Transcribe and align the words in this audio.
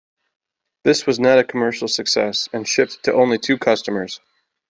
This 0.83 1.05
was 1.05 1.19
not 1.19 1.37
a 1.37 1.43
commercial 1.43 1.87
success 1.87 2.49
and 2.51 2.67
shipped 2.67 3.03
to 3.03 3.13
only 3.13 3.37
two 3.37 3.59
customers. 3.59 4.19